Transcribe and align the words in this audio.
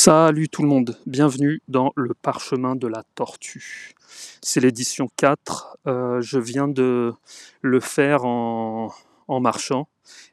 Salut 0.00 0.48
tout 0.48 0.62
le 0.62 0.68
monde, 0.68 0.96
bienvenue 1.06 1.60
dans 1.66 1.92
le 1.96 2.14
parchemin 2.14 2.76
de 2.76 2.86
la 2.86 3.02
tortue. 3.16 3.96
C'est 4.40 4.60
l'édition 4.60 5.08
4, 5.16 5.76
euh, 5.88 6.20
je 6.20 6.38
viens 6.38 6.68
de 6.68 7.12
le 7.62 7.80
faire 7.80 8.24
en, 8.24 8.92
marchant 9.28 9.88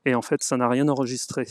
et 0.05 0.13
en 0.13 0.21
fait 0.21 0.43
ça 0.43 0.55
n'a 0.55 0.69
rien 0.69 0.87
enregistré. 0.87 1.47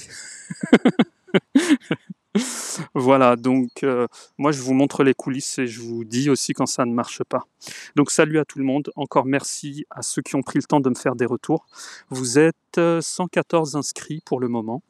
voilà, 2.94 3.34
donc 3.34 3.82
euh, 3.82 4.06
moi 4.38 4.52
je 4.52 4.62
vous 4.62 4.74
montre 4.74 5.02
les 5.02 5.14
coulisses 5.14 5.58
et 5.58 5.66
je 5.66 5.80
vous 5.80 6.04
dis 6.04 6.30
aussi 6.30 6.52
quand 6.52 6.66
ça 6.66 6.84
ne 6.84 6.94
marche 6.94 7.24
pas. 7.24 7.48
Donc 7.96 8.12
salut 8.12 8.38
à 8.38 8.44
tout 8.44 8.60
le 8.60 8.64
monde, 8.64 8.92
encore 8.94 9.24
merci 9.24 9.86
à 9.90 10.02
ceux 10.02 10.22
qui 10.22 10.36
ont 10.36 10.42
pris 10.42 10.60
le 10.60 10.64
temps 10.64 10.78
de 10.78 10.88
me 10.88 10.94
faire 10.94 11.16
des 11.16 11.26
retours. 11.26 11.66
Vous 12.10 12.38
êtes 12.38 12.78
114 12.78 13.74
inscrits 13.74 14.22
pour 14.24 14.38
le 14.38 14.46
moment. 14.46 14.84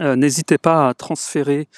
Euh, 0.00 0.16
n'hésitez 0.16 0.58
pas 0.58 0.88
à 0.88 0.94
transférer 0.94 1.68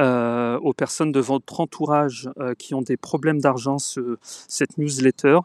euh, 0.00 0.58
aux 0.60 0.72
personnes 0.72 1.12
de 1.12 1.20
votre 1.20 1.60
entourage 1.60 2.30
euh, 2.38 2.54
qui 2.54 2.74
ont 2.74 2.82
des 2.82 2.96
problèmes 2.96 3.40
d'argent 3.40 3.78
cette 4.20 4.78
newsletter. 4.78 5.40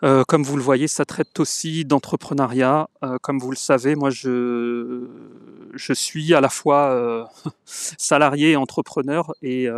comme 0.00 0.42
vous 0.42 0.56
le 0.56 0.62
voyez, 0.62 0.88
ça 0.88 1.04
traite 1.04 1.38
aussi 1.40 1.84
d'entrepreneuriat. 1.84 2.88
comme 3.22 3.38
vous 3.38 3.50
le 3.50 3.56
savez, 3.56 3.94
moi, 3.94 4.10
je, 4.10 5.04
suis 5.94 6.34
à 6.34 6.40
la 6.40 6.48
fois 6.48 7.28
salarié 7.64 8.52
et 8.52 8.56
entrepreneur 8.56 9.34
et, 9.42 9.68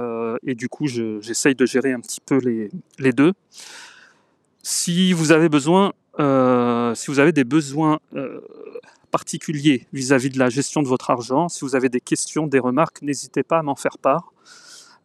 et 0.46 0.54
du 0.54 0.68
coup, 0.68 0.86
j'essaye 0.86 1.54
de 1.54 1.66
gérer 1.66 1.92
un 1.92 2.00
petit 2.00 2.20
peu 2.20 2.38
les, 2.38 2.70
les 2.98 3.12
deux. 3.12 3.32
Si 4.62 5.12
vous 5.12 5.32
avez 5.32 5.48
besoin, 5.48 5.92
si 6.18 7.06
vous 7.10 7.18
avez 7.20 7.32
des 7.32 7.44
besoins 7.44 7.98
particulier 9.10 9.86
vis-à-vis 9.92 10.30
de 10.30 10.38
la 10.38 10.48
gestion 10.48 10.82
de 10.82 10.88
votre 10.88 11.10
argent. 11.10 11.48
Si 11.48 11.60
vous 11.60 11.74
avez 11.74 11.88
des 11.88 12.00
questions, 12.00 12.46
des 12.46 12.58
remarques, 12.58 13.02
n'hésitez 13.02 13.42
pas 13.42 13.58
à 13.58 13.62
m'en 13.62 13.76
faire 13.76 13.98
part. 13.98 14.32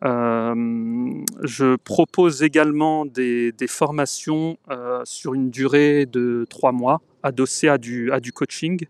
Euh, 0.03 1.23
je 1.43 1.75
propose 1.77 2.43
également 2.43 3.05
des, 3.05 3.53
formations 3.67 4.57
euh, 4.69 5.01
sur 5.05 5.33
une 5.33 5.49
durée 5.49 6.05
de 6.05 6.45
trois 6.49 6.71
mois, 6.71 7.01
adossées 7.21 7.69
à 7.69 7.77
du, 7.77 8.09
coaching, 8.33 8.85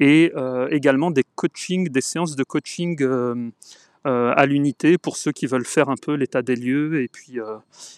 et 0.00 0.32
euh, 0.36 0.68
également 0.70 1.10
des 1.10 1.24
coachings, 1.34 1.88
des 1.88 2.00
séances 2.00 2.36
de 2.36 2.44
coaching 2.44 2.96
à 4.04 4.46
l'unité 4.46 4.96
pour 4.96 5.18
ceux 5.18 5.32
qui 5.32 5.46
veulent 5.46 5.66
faire 5.66 5.90
un 5.90 5.96
peu 6.00 6.14
l'état 6.14 6.40
des 6.40 6.56
lieux 6.56 7.02
et 7.02 7.08
puis, 7.08 7.36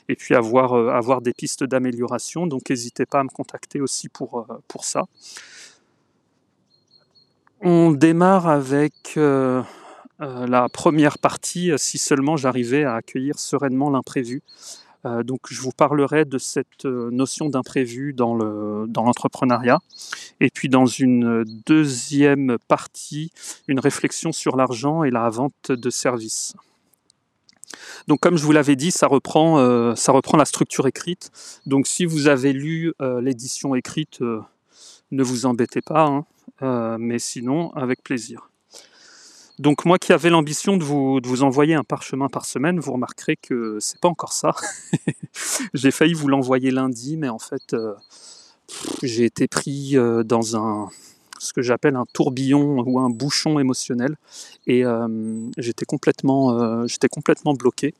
et 0.08 0.16
puis 0.16 0.34
avoir, 0.34 0.74
avoir 0.74 1.20
des 1.20 1.32
pistes 1.32 1.62
d'amélioration. 1.62 2.48
Donc 2.48 2.68
n'hésitez 2.68 3.06
pas 3.06 3.20
à 3.20 3.22
me 3.22 3.28
contacter 3.28 3.80
aussi 3.80 4.08
pour, 4.08 4.44
pour 4.66 4.84
ça. 4.84 5.04
On 7.62 7.90
démarre 7.90 8.48
avec 8.48 9.18
euh, 9.18 9.62
euh, 10.22 10.46
la 10.46 10.70
première 10.70 11.18
partie, 11.18 11.70
euh, 11.70 11.76
si 11.76 11.98
seulement 11.98 12.38
j'arrivais 12.38 12.84
à 12.84 12.94
accueillir 12.94 13.38
sereinement 13.38 13.90
l'imprévu. 13.90 14.42
donc 15.24 15.40
je 15.50 15.60
vous 15.62 15.70
parlerai 15.70 16.26
de 16.26 16.36
cette 16.38 16.84
notion 16.84 17.48
d'imprévu 17.48 18.12
dans 18.12 18.34
l'entrepreneuriat. 18.34 19.78
et 20.40 20.50
puis 20.50 20.68
dans 20.68 20.86
une 20.86 21.44
deuxième 21.66 22.58
partie, 22.68 23.30
une 23.66 23.80
réflexion 23.80 24.30
sur 24.32 24.56
l'argent 24.56 25.02
et 25.04 25.10
la 25.10 25.28
vente 25.30 25.72
de 25.72 25.90
services. 25.90 26.54
Donc 28.08 28.20
comme 28.20 28.36
je 28.36 28.44
vous 28.44 28.52
l'avais 28.52 28.76
dit, 28.76 28.90
ça 28.90 29.06
reprend, 29.06 29.56
la 29.58 30.44
structure 30.44 30.86
écrite. 30.86 31.30
Donc 31.64 31.86
si 31.86 32.04
vous 32.04 32.26
avez 32.26 32.52
lu 32.52 32.92
l'édition 33.22 33.74
écrite, 33.74 34.20
ne 34.20 35.22
vous 35.22 35.46
embêtez 35.46 35.80
pas. 35.80 36.04
Hein. 36.04 36.26
Euh, 36.62 36.96
mais 36.98 37.18
sinon, 37.18 37.72
avec 37.72 38.02
plaisir. 38.02 38.50
Donc 39.58 39.84
moi 39.84 39.98
qui 39.98 40.12
avais 40.12 40.30
l'ambition 40.30 40.76
de 40.76 40.84
vous, 40.84 41.42
envoyer 41.42 41.74
un 41.74 41.84
parchemin 41.84 42.28
par 42.28 42.46
semaine, 42.46 42.80
vous 42.80 42.92
remarquerez 42.92 43.36
que 43.36 43.76
c'est 43.80 44.00
pas 44.00 44.08
encore 44.08 44.32
ça. 44.32 44.54
j'ai 45.74 45.90
failli 45.90 46.14
vous 46.14 46.28
l'envoyer 46.28 46.70
lundi, 46.70 47.18
mais 47.18 47.28
en 47.28 47.38
fait 47.38 47.74
euh, 47.74 47.94
j'ai 49.02 49.24
été 49.24 49.48
pris 49.48 49.98
euh, 49.98 50.22
dans 50.22 50.56
un 50.56 50.88
ce 51.38 51.54
que 51.54 51.62
j'appelle 51.62 51.96
un 51.96 52.04
tourbillon 52.12 52.82
ou 52.86 52.98
un 52.98 53.08
bouchon 53.08 53.58
émotionnel 53.58 54.16
et 54.66 54.82
j'étais 55.56 55.86
complètement 55.86 56.86
j'étais 56.86 57.08
complètement 57.08 57.54
bloqué. 57.54 57.94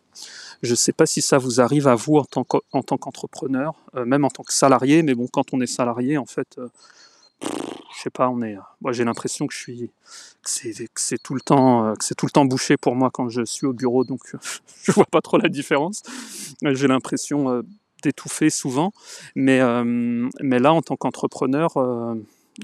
Je 0.62 0.72
ne 0.72 0.76
sais 0.76 0.92
pas 0.92 1.06
si 1.06 1.22
ça 1.22 1.38
vous 1.38 1.58
arrive 1.58 1.88
à 1.88 1.94
vous 1.94 2.16
en 2.16 2.24
tant 2.82 2.98
qu'entrepreneur, 2.98 3.72
même 3.94 4.26
en 4.26 4.28
tant 4.28 4.42
que 4.42 4.52
salarié, 4.52 5.02
mais 5.02 5.14
bon 5.14 5.26
quand 5.26 5.54
on 5.54 5.60
est 5.62 5.66
salarié 5.66 6.18
en 6.18 6.26
fait 6.26 6.58
je 7.42 8.04
sais 8.04 8.10
pas, 8.10 8.28
on 8.28 8.40
est. 8.42 8.56
Moi, 8.80 8.92
j'ai 8.92 9.04
l'impression 9.04 9.46
que 9.46 9.54
je 9.54 9.58
suis, 9.58 9.90
c'est 10.44 11.22
tout 11.22 11.34
le 11.34 11.40
temps, 11.40 11.86
euh, 11.86 11.94
que 11.94 12.04
c'est 12.04 12.14
tout 12.14 12.26
le 12.26 12.30
temps 12.30 12.44
bouché 12.44 12.76
pour 12.76 12.94
moi 12.94 13.10
quand 13.12 13.28
je 13.28 13.44
suis 13.44 13.66
au 13.66 13.72
bureau, 13.72 14.04
donc 14.04 14.20
je 14.82 14.92
vois 14.92 15.06
pas 15.06 15.20
trop 15.20 15.38
la 15.38 15.48
différence. 15.48 16.02
J'ai 16.62 16.88
l'impression 16.88 17.50
euh, 17.50 17.62
d'étouffer 18.02 18.50
souvent, 18.50 18.92
mais 19.34 19.60
euh, 19.60 20.28
mais 20.40 20.58
là, 20.58 20.72
en 20.72 20.82
tant 20.82 20.96
qu'entrepreneur, 20.96 21.74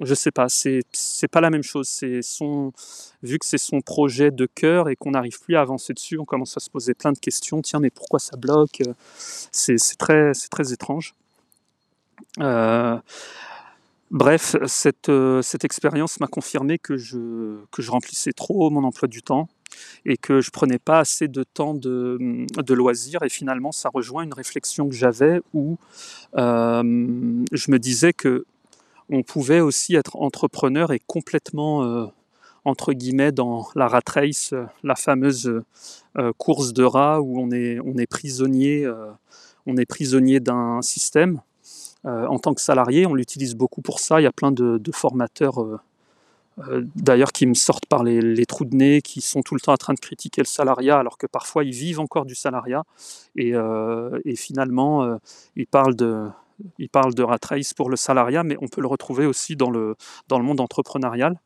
je 0.02 0.14
sais 0.14 0.30
pas, 0.30 0.48
c'est 0.48 0.82
pas 1.30 1.40
la 1.40 1.50
même 1.50 1.62
chose. 1.62 1.88
C'est 1.88 2.22
son, 2.22 2.72
vu 3.22 3.38
que 3.38 3.46
c'est 3.46 3.58
son 3.58 3.80
projet 3.80 4.30
de 4.30 4.46
cœur 4.46 4.88
et 4.88 4.96
qu'on 4.96 5.10
n'arrive 5.10 5.38
plus 5.40 5.56
à 5.56 5.60
avancer 5.60 5.92
dessus, 5.92 6.18
on 6.18 6.24
commence 6.24 6.56
à 6.56 6.60
se 6.60 6.70
poser 6.70 6.94
plein 6.94 7.12
de 7.12 7.18
questions. 7.18 7.60
Tiens, 7.62 7.80
mais 7.80 7.90
pourquoi 7.90 8.18
ça 8.18 8.36
bloque? 8.36 8.82
C'est 9.18 9.76
très 9.98 10.32
c'est 10.34 10.48
très 10.48 10.72
étrange. 10.72 11.14
Bref, 14.12 14.54
cette, 14.66 15.08
euh, 15.08 15.42
cette 15.42 15.64
expérience 15.64 16.20
m'a 16.20 16.28
confirmé 16.28 16.78
que 16.78 16.96
je, 16.96 17.56
remplissais 17.88 18.32
trop 18.32 18.70
mon 18.70 18.84
emploi 18.84 19.08
du 19.08 19.20
temps 19.20 19.48
et 20.04 20.16
que 20.16 20.40
je 20.40 20.50
prenais 20.50 20.78
pas 20.78 21.00
assez 21.00 21.26
de 21.26 21.42
temps 21.42 21.74
de, 21.74 22.46
de 22.56 22.74
loisirs. 22.74 23.24
Et 23.24 23.28
finalement, 23.28 23.72
ça 23.72 23.90
rejoint 23.92 24.22
une 24.22 24.32
réflexion 24.32 24.88
que 24.88 24.94
j'avais 24.94 25.40
où 25.54 25.76
euh, 26.36 26.82
je 27.50 27.70
me 27.70 27.78
disais 27.78 28.12
que 28.12 28.46
on 29.08 29.22
pouvait 29.22 29.60
aussi 29.60 29.96
être 29.96 30.16
entrepreneur 30.16 30.92
et 30.92 31.00
complètement, 31.04 31.84
euh, 31.84 32.06
entre 32.64 32.92
guillemets, 32.92 33.32
dans 33.32 33.68
la 33.74 33.88
rat 33.88 34.00
race, 34.08 34.54
la 34.82 34.94
fameuse 34.94 35.62
course 36.38 36.72
de 36.72 36.82
rats 36.82 37.20
où 37.20 37.40
on 37.40 37.50
est, 37.52 37.78
on 37.80 37.96
est 37.98 38.06
prisonnier, 38.06 38.88
on 39.66 39.76
est 39.76 39.86
prisonnier 39.86 40.40
d'un 40.40 40.82
système 40.82 41.40
en 42.04 42.38
tant 42.38 42.54
que 42.54 42.60
salarié, 42.60 43.06
on 43.06 43.14
l'utilise 43.14 43.54
beaucoup 43.54 43.82
pour 43.82 44.00
ça. 44.00 44.20
Il 44.20 44.24
y 44.24 44.26
a 44.26 44.32
plein 44.32 44.52
de, 44.52 44.80
formateurs, 44.92 45.62
euh, 45.62 45.78
euh, 46.68 46.82
d'ailleurs, 46.94 47.32
qui 47.32 47.46
me 47.46 47.54
sortent 47.54 47.86
par 47.86 48.04
les, 48.04 48.46
trous 48.46 48.64
de 48.64 48.76
nez, 48.76 49.02
qui 49.02 49.20
sont 49.20 49.42
tout 49.42 49.54
le 49.54 49.60
temps 49.60 49.72
en 49.72 49.76
train 49.76 49.94
de 49.94 50.00
critiquer 50.00 50.40
le 50.40 50.46
salariat, 50.46 50.98
alors 50.98 51.18
que 51.18 51.26
parfois 51.26 51.64
ils 51.64 51.72
vivent 51.72 52.00
encore 52.00 52.24
du 52.24 52.34
salariat. 52.34 52.84
Et, 53.36 53.52
finalement, 54.36 55.18
ils 55.56 55.66
parlent 55.66 55.96
de, 55.96 56.28
ils 56.78 56.88
parlent 56.88 57.14
de 57.14 57.22
rat 57.22 57.38
pour 57.76 57.90
le 57.90 57.96
salariat, 57.96 58.44
mais 58.44 58.56
on 58.60 58.68
peut 58.68 58.80
le 58.80 58.88
retrouver 58.88 59.26
aussi 59.26 59.56
dans 59.56 59.70
le, 59.70 59.96
dans 60.28 60.38
le 60.38 60.44
monde 60.44 60.60
entrepreneurial. 60.60 61.40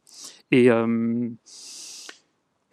Et, 0.51 0.69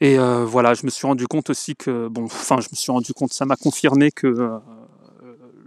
et 0.01 0.17
voilà, 0.17 0.73
je 0.73 0.85
me 0.85 0.89
suis 0.89 1.07
rendu 1.07 1.25
compte 1.27 1.49
aussi 1.49 1.75
que, 1.75 2.09
bon, 2.09 2.25
enfin, 2.25 2.59
je 2.59 2.67
me 2.69 2.75
suis 2.75 2.91
rendu 2.91 3.13
compte, 3.13 3.31
ça 3.31 3.45
m'a 3.45 3.55
confirmé 3.55 4.11
que 4.11 4.59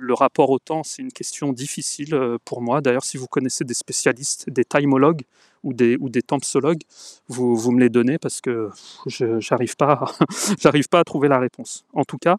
le 0.00 0.14
rapport 0.14 0.50
au 0.50 0.58
temps, 0.58 0.82
c'est 0.82 1.02
une 1.02 1.12
question 1.12 1.52
difficile 1.52 2.14
euh, 2.14 2.38
pour 2.44 2.62
moi. 2.62 2.80
D'ailleurs, 2.80 3.04
si 3.04 3.16
vous 3.16 3.26
connaissez 3.26 3.64
des 3.64 3.74
spécialistes, 3.74 4.48
des 4.48 4.64
timologues 4.64 5.22
ou 5.62 5.74
des, 5.74 5.96
ou 6.00 6.08
des 6.08 6.22
tempsologues, 6.22 6.82
vous, 7.28 7.54
vous 7.54 7.70
me 7.70 7.80
les 7.80 7.90
donnez 7.90 8.18
parce 8.18 8.40
que 8.40 8.70
je 9.06 9.38
n'arrive 9.50 9.76
pas, 9.76 10.12
j'arrive 10.60 10.88
pas 10.88 11.00
à 11.00 11.04
trouver 11.04 11.28
la 11.28 11.38
réponse. 11.38 11.84
En 11.92 12.04
tout 12.04 12.18
cas, 12.18 12.36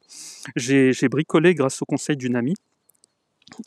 j'ai 0.55 1.09
bricolé 1.09 1.53
grâce 1.53 1.81
au 1.81 1.85
conseil 1.85 2.17
d'une 2.17 2.35
amie. 2.35 2.55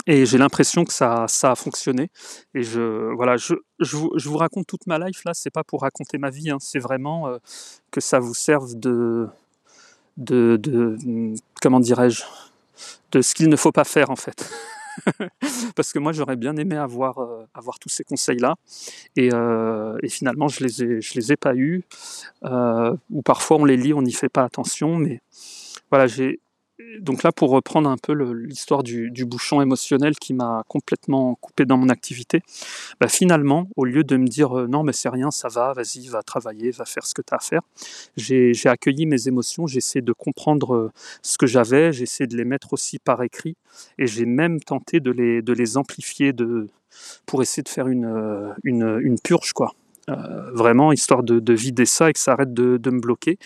Et 0.06 0.24
j'ai 0.24 0.38
l'impression 0.38 0.84
que 0.84 0.94
ça, 0.94 1.26
ça 1.28 1.50
a 1.50 1.54
fonctionné. 1.54 2.10
Et 2.54 2.62
je, 2.62 3.14
voilà, 3.14 3.36
je, 3.36 3.54
je, 3.80 3.96
vous, 3.96 4.12
je 4.16 4.28
vous 4.30 4.38
raconte 4.38 4.66
toute 4.66 4.86
ma 4.86 4.98
life 4.98 5.24
là, 5.24 5.32
c'est 5.34 5.50
pas 5.50 5.62
pour 5.62 5.82
raconter 5.82 6.16
ma 6.16 6.30
vie, 6.30 6.50
hein. 6.50 6.56
c'est 6.58 6.78
vraiment 6.78 7.28
euh, 7.28 7.36
que 7.90 8.00
ça 8.00 8.18
vous 8.18 8.32
serve 8.32 8.78
de, 8.78 9.28
de, 10.16 10.56
de 10.56 11.34
comment 11.60 11.80
dirais-je, 11.80 12.22
de 13.14 13.22
ce 13.22 13.34
qu'il 13.34 13.48
ne 13.48 13.56
faut 13.56 13.72
pas 13.72 13.84
faire 13.84 14.10
en 14.10 14.16
fait. 14.16 14.50
Parce 15.76 15.92
que 15.92 15.98
moi 15.98 16.12
j'aurais 16.12 16.36
bien 16.36 16.56
aimé 16.56 16.76
avoir, 16.76 17.18
euh, 17.18 17.46
avoir 17.54 17.78
tous 17.78 17.88
ces 17.88 18.04
conseils-là 18.04 18.56
et, 19.16 19.32
euh, 19.32 19.96
finalement 20.08 20.48
je 20.48 20.64
les 20.64 21.00
les 21.14 21.32
ai 21.32 21.36
pas 21.36 21.54
eus. 21.54 21.82
Euh, 22.44 22.94
ou 23.10 23.22
parfois 23.22 23.56
on 23.58 23.64
les 23.64 23.76
lit, 23.76 23.94
on 23.94 24.02
n'y 24.02 24.12
fait 24.12 24.28
pas 24.28 24.44
attention, 24.44 24.96
mais 24.96 25.20
voilà, 25.90 26.06
j'ai 26.06 26.40
donc 26.98 27.22
là, 27.22 27.30
pour 27.30 27.50
reprendre 27.50 27.88
un 27.88 27.96
peu 27.96 28.12
l'histoire 28.12 28.82
du, 28.82 29.10
bouchon 29.24 29.62
émotionnel 29.62 30.16
qui 30.16 30.34
m'a 30.34 30.64
complètement 30.66 31.36
coupé 31.36 31.66
dans 31.66 31.76
mon 31.76 31.88
activité, 31.88 32.42
bah 33.00 33.06
finalement, 33.06 33.68
au 33.76 33.84
lieu 33.84 34.02
de 34.02 34.16
me 34.16 34.26
dire 34.26 34.58
euh, 34.58 34.66
non 34.66 34.82
mais 34.82 34.92
c'est 34.92 35.08
rien, 35.08 35.30
ça 35.30 35.48
va, 35.48 35.72
vas-y, 35.72 36.08
va 36.08 36.22
travailler, 36.22 36.72
va 36.72 36.84
faire 36.84 37.06
ce 37.06 37.14
que 37.14 37.22
tu 37.22 37.32
as 37.32 37.36
à 37.36 37.40
faire, 37.40 37.62
j'ai 38.16 38.54
accueilli 38.66 39.06
mes 39.06 39.28
émotions, 39.28 39.68
j'ai 39.68 39.78
essayé 39.78 40.02
de 40.02 40.12
comprendre 40.12 40.74
euh, 40.74 40.92
ce 41.22 41.38
que 41.38 41.46
j'avais, 41.46 41.92
j'ai 41.92 42.02
essayé 42.02 42.26
de 42.26 42.36
les 42.36 42.44
mettre 42.44 42.72
aussi 42.72 42.98
par 42.98 43.22
écrit, 43.22 43.56
et 43.98 44.06
j'ai 44.06 44.26
même 44.26 44.60
tenté 44.60 44.98
de 44.98 45.12
les, 45.12 45.76
amplifier 45.76 46.32
de, 46.32 46.66
pour 47.24 47.40
essayer 47.40 47.62
de 47.62 47.68
faire 47.68 47.86
une, 47.86 48.04
euh, 48.04 49.16
purge, 49.22 49.52
quoi. 49.52 49.74
vraiment 50.08 50.92
histoire 50.92 51.22
de, 51.22 51.52
vider 51.52 51.86
ça 51.86 52.10
et 52.10 52.12
que 52.12 52.18
ça 52.18 52.32
arrête 52.32 52.52
de, 52.52 52.90
me 52.90 53.00
bloquer. 53.00 53.38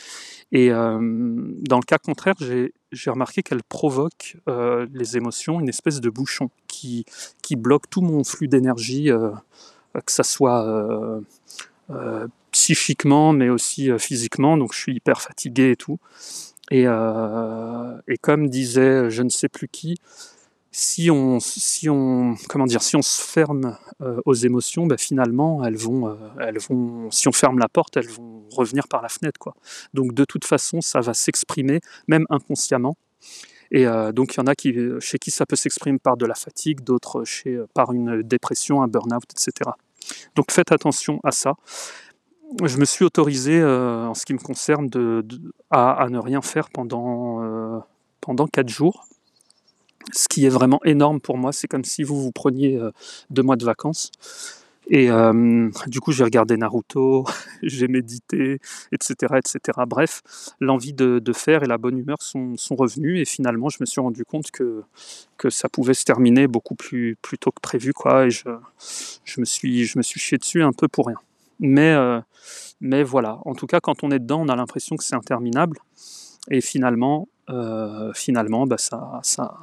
Et 0.50 0.70
dans 0.70 1.78
le 1.78 1.86
cas 1.86 1.98
contraire, 1.98 2.34
j'ai 2.40 2.72
remarqué 3.06 3.43
qu'elle 3.43 3.62
provoque 3.62 4.37
les 4.46 5.17
émotions, 5.17 5.61
une 5.61 5.69
espèce 5.69 6.00
de 6.00 6.11
bouchon 6.11 6.50
qui, 6.67 7.05
qui 7.43 7.56
bloque 7.56 7.88
tout 7.90 8.00
mon 8.00 8.25
flux 8.25 8.49
d'énergie, 8.49 9.11
que 9.94 10.12
ça 10.12 10.23
soit 10.23 11.20
psychiquement, 12.50 13.32
mais 13.32 13.49
aussi 13.49 13.90
physiquement. 13.99 14.56
Donc 14.56 14.73
je 14.73 14.79
suis 14.79 14.94
hyper 14.94 15.20
fatigué 15.20 15.73
et 15.73 15.76
tout. 15.76 15.99
Et 16.70 16.85
comme 18.20 18.49
disait 18.49 19.11
je 19.11 19.23
ne 19.23 19.29
sais 19.29 19.49
plus 19.49 19.69
qui, 19.69 19.96
si 20.78 21.10
on, 21.10 21.40
si 21.40 21.88
on, 21.88 22.36
comment 22.48 22.64
dire, 22.64 22.82
si 22.82 22.94
on 22.94 23.02
se 23.02 23.20
ferme 23.20 23.76
euh, 24.00 24.20
aux 24.25 24.34
émotions, 24.34 24.86
bah, 24.86 24.96
finalement, 24.96 25.64
elles 25.64 25.76
vont, 25.76 26.08
euh, 26.08 26.14
elles 26.38 26.58
vont, 26.60 27.10
si 27.10 27.26
on 27.26 27.32
ferme 27.32 27.58
la 27.58 27.69
porte, 27.69 27.96
elles 27.96 28.06
vont 28.06 28.44
revenir 28.52 28.86
par 28.86 29.02
la 29.02 29.08
fenêtre, 29.08 29.40
quoi. 29.40 29.56
Donc, 29.92 30.14
de 30.14 30.25
toute 30.25 30.44
façon, 30.44 30.80
ça 30.80 31.00
va 31.00 31.14
s'exprimer, 31.14 31.80
même 32.06 32.26
inconsciemment. 32.30 32.96
Et 33.72 33.88
euh, 33.88 34.12
donc, 34.12 34.34
il 34.34 34.36
y 34.36 34.40
en 34.40 34.46
a 34.46 34.54
qui, 34.54 34.72
chez 35.00 35.19
qui 35.19 35.32
ça 35.32 35.46
peut 35.46 35.56
s'exprimer 35.56 35.98
par 35.98 36.16
de 36.16 36.26
la 36.26 36.36
fatigue, 36.36 36.82
d'autres 36.82 37.25
chez, 37.25 37.60
par 37.75 37.92
une 37.92 38.22
dépression, 38.22 38.80
un 38.80 38.86
burn-out, 38.86 39.25
etc. 39.32 39.72
Donc, 40.36 40.52
faites 40.52 40.70
attention 40.70 41.19
à 41.25 41.32
ça. 41.32 41.54
Je 42.62 42.78
me 42.78 42.84
suis 42.84 43.04
autorisé, 43.04 43.64
en 43.64 44.14
ce 44.14 44.25
qui 44.25 44.32
me 44.32 44.38
concerne, 44.38 44.88
à, 45.70 46.06
ne 46.08 46.19
rien 46.20 46.40
faire 46.40 46.70
pendant, 46.70 47.82
pendant 48.20 48.46
4 48.46 48.69
jours 48.69 49.08
ce 50.12 50.28
qui 50.28 50.46
est 50.46 50.50
vraiment 50.50 50.81
énorme 50.84 51.20
pour 51.20 51.38
moi. 51.38 51.52
C'est 51.52 51.69
comme 51.69 51.84
si 51.84 52.02
vous 52.02 52.20
vous 52.22 52.32
preniez 52.32 52.76
euh, 52.76 52.90
deux 53.31 53.43
mois 53.43 53.56
de 53.56 53.64
vacances. 53.64 54.10
Et 54.90 55.10
euh, 55.10 55.69
du 55.87 56.00
coup, 56.00 56.12
j'ai 56.12 56.25
regardé 56.25 56.56
Naruto, 56.56 57.26
j'ai 57.62 57.88
médité, 57.88 58.58
etc., 58.90 59.34
etc. 59.37 59.81
Bref, 59.87 60.22
l'envie 60.60 60.94
de, 60.94 61.20
faire 61.34 61.62
et 61.62 61.66
la 61.66 61.76
bonne 61.76 61.99
humeur 61.99 62.22
sont, 62.22 62.56
sont 62.56 62.75
revenus. 62.75 63.20
Et 63.20 63.26
finalement, 63.26 63.69
je 63.69 63.78
me 63.81 63.87
suis 63.87 64.00
rendu 64.00 64.25
compte 64.25 64.50
que, 64.50 64.82
que 65.37 65.50
ça 65.50 65.69
pouvait 65.69 65.93
se 65.93 66.05
terminer 66.05 66.46
beaucoup 66.46 66.75
plus, 66.75 67.16
plus 67.20 67.37
tôt 67.37 67.50
que 67.50 67.61
prévu. 67.61 67.93
Quoi, 67.93 68.26
et 68.26 68.31
je, 68.31 68.49
je, 69.25 69.40
me 69.40 69.44
suis, 69.44 69.84
je 69.84 69.99
me 69.99 70.02
suis 70.02 70.20
chié 70.20 70.38
dessus 70.38 70.62
un 70.62 70.72
peu 70.72 70.88
pour 70.88 71.08
rien. 71.08 71.19
Mais, 71.61 71.93
euh, 71.93 72.20
mais 72.81 73.02
voilà, 73.02 73.40
en 73.44 73.54
tout 73.54 73.66
cas, 73.66 73.81
quand 73.81 74.02
on 74.04 74.11
est 74.11 74.20
dedans, 74.20 74.40
on 74.40 74.49
a 74.49 74.56
l'impression 74.56 74.96
que 74.96 75.04
c'est 75.04 75.16
interminable. 75.16 75.78
Et 76.50 76.62
finalement, 76.62 77.28
finalement 78.14 78.66
bah 78.66 78.76
ça, 78.78 79.20
ça, 79.22 79.56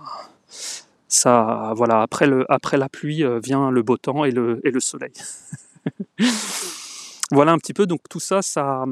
ça, 1.07 1.73
voilà, 1.75 2.01
après, 2.01 2.77
la 2.77 2.89
pluie 2.89 3.23
euh, 3.23 3.39
vient 3.39 3.71
le 3.71 3.83
beau 3.83 3.97
temps 3.97 4.25
et 4.25 4.31
le, 4.31 4.59
soleil. 4.79 5.13
voilà 7.31 7.51
un 7.51 7.57
petit 7.57 7.73
peu, 7.73 7.85
donc 7.85 8.01
tout 8.09 8.19
ça, 8.19 8.41
ça, 8.41 8.85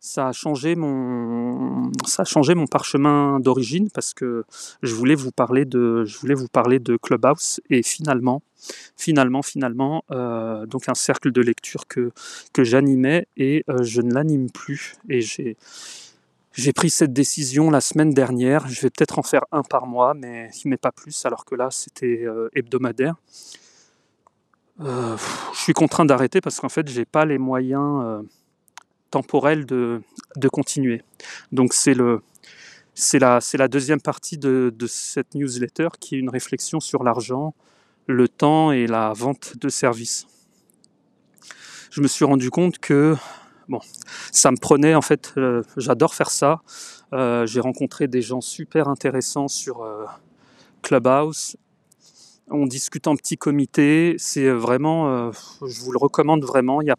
ça 0.00 0.28
a 0.28 0.32
changé 0.32 0.74
mon, 0.74 1.90
ça 2.06 2.24
changé 2.24 2.54
mon 2.54 2.66
parchemin 2.66 3.40
d'origine 3.40 3.88
parce 3.90 4.12
que 4.14 4.44
je 4.82 4.94
voulais 4.94 5.14
vous 5.14 5.30
parler 5.30 5.64
de, 5.64 6.04
je 6.04 6.18
voulais 6.18 6.34
vous 6.34 6.48
parler 6.48 6.80
de 6.80 6.96
Clubhouse 6.96 7.60
et 7.70 7.82
finalement, 7.82 8.42
finalement, 8.96 9.42
finalement, 9.42 10.04
euh, 10.10 10.66
donc 10.66 10.88
un 10.88 10.94
cercle 10.94 11.32
de 11.32 11.40
lecture 11.40 11.86
que, 11.86 12.10
que 12.52 12.64
j'animais 12.64 13.26
et 13.36 13.64
euh, 13.70 13.82
je 13.82 14.02
ne 14.02 14.12
l'anime 14.12 14.50
plus 14.50 14.96
et 15.08 15.20
j'ai, 15.20 15.56
j'ai 16.54 16.72
pris 16.72 16.88
cette 16.88 17.12
décision 17.12 17.68
la 17.68 17.80
semaine 17.80 18.14
dernière. 18.14 18.68
Je 18.68 18.80
vais 18.80 18.90
peut-être 18.90 19.18
en 19.18 19.24
faire 19.24 19.44
un 19.50 19.62
par 19.62 19.86
mois, 19.86 20.14
mais, 20.14 20.50
met 20.64 20.76
pas 20.76 20.92
plus, 20.92 21.26
alors 21.26 21.44
que 21.44 21.56
là, 21.56 21.68
c'était 21.70 22.22
euh, 22.24 22.48
hebdomadaire. 22.54 23.16
Euh, 24.80 25.16
je 25.52 25.58
suis 25.58 25.72
contraint 25.72 26.04
d'arrêter 26.04 26.40
parce 26.40 26.60
qu'en 26.60 26.68
fait, 26.68 26.88
j'ai 26.88 27.04
pas 27.04 27.24
les 27.24 27.38
moyens 27.38 28.02
euh, 28.04 28.22
temporels 29.10 29.66
de, 29.66 30.00
de, 30.36 30.48
continuer. 30.48 31.02
Donc. 31.52 31.74
C'est 31.74 31.94
la, 33.18 33.40
la, 33.54 33.68
deuxième 33.68 34.00
partie 34.00 34.38
de, 34.38 34.72
de, 34.72 34.86
cette 34.86 35.34
newsletter 35.34 35.88
qui 35.98 36.14
est 36.14 36.18
une 36.18 36.30
réflexion 36.30 36.78
sur 36.78 37.02
l'argent, 37.02 37.52
le 38.06 38.28
temps 38.28 38.70
et 38.70 38.86
la 38.86 39.12
vente 39.12 39.56
de 39.58 39.68
services. 39.68 40.28
Je 41.90 42.00
me 42.00 42.06
suis 42.06 42.24
rendu 42.24 42.50
compte 42.50 42.78
que 42.78 43.16
bon, 43.68 43.80
ça 44.32 44.50
me 44.50 44.56
prenait 44.56 44.94
en 44.94 45.02
fait, 45.02 45.32
euh, 45.36 45.62
j'adore 45.76 46.14
faire 46.14 46.30
ça. 46.30 46.62
Euh, 47.12 47.46
j'ai 47.46 47.60
rencontré 47.60 48.08
des 48.08 48.22
gens 48.22 48.40
super 48.40 48.88
intéressants 48.88 49.48
sur 49.48 49.82
euh, 49.82 50.04
Clubhouse. 50.82 51.56
On 52.50 52.66
discute 52.66 53.06
en 53.06 53.16
petit 53.16 53.36
comité. 53.36 54.16
C'est 54.18 54.50
vraiment, 54.50 55.32
je 55.32 55.80
vous 55.80 55.92
le 55.92 55.98
recommande 55.98 56.44
vraiment. 56.44 56.82
Il 56.82 56.88
y 56.88 56.90
a 56.90 56.96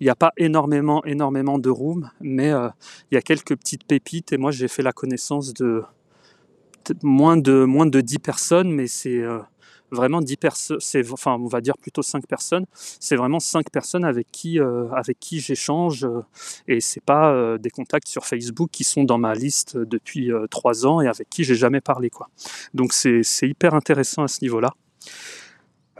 n'y 0.00 0.08
a 0.08 0.14
pas 0.14 0.32
énormément, 0.38 1.04
énormément 1.04 1.58
de 1.58 1.68
rooms, 1.68 2.10
mais 2.22 2.48
il 2.48 3.14
y 3.14 3.18
a 3.18 3.20
quelques 3.20 3.54
petites 3.56 3.84
pépites. 3.84 4.32
Et 4.32 4.38
moi, 4.38 4.52
j'ai 4.52 4.68
fait 4.68 4.82
la 4.82 4.92
connaissance 4.92 5.52
de 5.52 5.82
moins 7.02 7.36
de 7.36 7.64
moins 7.64 7.84
de 7.84 8.00
10 8.00 8.20
personnes, 8.20 8.72
mais 8.72 8.86
c'est 8.86 9.22
vraiment 9.90 10.20
10 10.20 10.36
personnes, 10.36 10.78
enfin 11.10 11.36
on 11.40 11.46
va 11.46 11.60
dire 11.60 11.76
plutôt 11.78 12.02
5 12.02 12.26
personnes, 12.26 12.66
c'est 12.74 13.16
vraiment 13.16 13.40
5 13.40 13.70
personnes 13.70 14.04
avec 14.04 14.30
qui, 14.30 14.60
euh, 14.60 14.88
qui 15.18 15.40
j'échange 15.40 16.04
euh, 16.04 16.22
et 16.68 16.80
c'est 16.80 17.02
pas 17.02 17.32
euh, 17.32 17.58
des 17.58 17.70
contacts 17.70 18.08
sur 18.08 18.26
Facebook 18.26 18.70
qui 18.70 18.84
sont 18.84 19.04
dans 19.04 19.18
ma 19.18 19.34
liste 19.34 19.76
depuis 19.76 20.30
3 20.50 20.86
ans 20.86 21.00
et 21.00 21.08
avec 21.08 21.28
qui 21.28 21.44
j'ai 21.44 21.54
jamais 21.54 21.80
parlé 21.80 22.10
quoi. 22.10 22.28
Donc 22.74 22.92
c'est 22.92 23.22
hyper 23.42 23.74
intéressant 23.74 24.22
à 24.22 24.28
ce 24.28 24.38
niveau-là. 24.42 24.72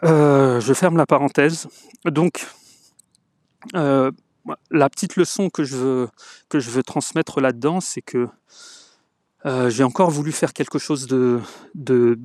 je 0.03 0.73
ferme 0.75 0.97
la 0.97 1.07
parenthèse. 1.07 1.69
Donc 2.05 2.47
la 3.75 4.89
petite 4.89 5.17
leçon 5.17 5.51
que 5.51 5.65
je 5.65 6.07
que 6.49 6.61
je 6.61 6.71
veux 6.71 6.83
transmettre 6.83 7.41
là-dedans, 7.41 7.81
c'est 7.81 8.03
que 8.03 8.29
euh, 9.47 9.71
j'ai 9.71 9.85
encore 9.85 10.11
voulu 10.11 10.33
faire 10.33 10.53
quelque 10.53 10.79
chose 10.79 11.07
de, 11.07 11.41